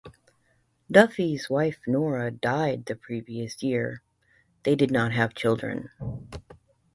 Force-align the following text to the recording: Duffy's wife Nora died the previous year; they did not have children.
Duffy's 0.89 1.47
wife 1.47 1.77
Nora 1.85 2.31
died 2.31 2.85
the 2.87 2.95
previous 2.95 3.61
year; 3.61 4.01
they 4.63 4.75
did 4.75 4.89
not 4.89 5.11
have 5.11 5.35
children. 5.35 5.91